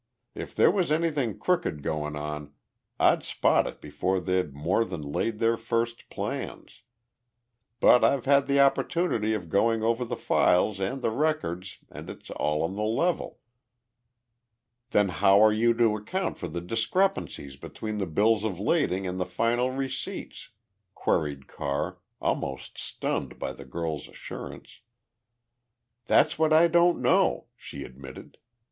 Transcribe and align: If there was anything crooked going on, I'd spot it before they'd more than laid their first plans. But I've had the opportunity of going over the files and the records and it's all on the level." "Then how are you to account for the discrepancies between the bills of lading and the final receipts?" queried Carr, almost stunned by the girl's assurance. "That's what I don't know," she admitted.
If 0.33 0.55
there 0.55 0.71
was 0.71 0.91
anything 0.91 1.37
crooked 1.37 1.83
going 1.83 2.15
on, 2.15 2.53
I'd 2.99 3.21
spot 3.21 3.67
it 3.67 3.79
before 3.81 4.19
they'd 4.19 4.51
more 4.51 4.83
than 4.83 5.03
laid 5.03 5.37
their 5.37 5.57
first 5.57 6.09
plans. 6.09 6.81
But 7.79 8.03
I've 8.03 8.25
had 8.25 8.47
the 8.47 8.59
opportunity 8.61 9.35
of 9.35 9.47
going 9.47 9.83
over 9.83 10.03
the 10.03 10.15
files 10.17 10.79
and 10.79 11.03
the 11.03 11.11
records 11.11 11.77
and 11.91 12.09
it's 12.09 12.31
all 12.31 12.63
on 12.63 12.75
the 12.75 12.81
level." 12.81 13.41
"Then 14.89 15.09
how 15.09 15.39
are 15.39 15.53
you 15.53 15.71
to 15.75 15.95
account 15.97 16.39
for 16.39 16.47
the 16.47 16.61
discrepancies 16.61 17.55
between 17.55 17.99
the 17.99 18.07
bills 18.07 18.43
of 18.43 18.59
lading 18.59 19.05
and 19.05 19.19
the 19.19 19.25
final 19.27 19.69
receipts?" 19.69 20.49
queried 20.95 21.45
Carr, 21.47 21.99
almost 22.19 22.75
stunned 22.75 23.37
by 23.37 23.53
the 23.53 23.65
girl's 23.65 24.07
assurance. 24.07 24.79
"That's 26.07 26.39
what 26.39 26.53
I 26.53 26.67
don't 26.67 27.03
know," 27.03 27.45
she 27.55 27.83
admitted. 27.83 28.39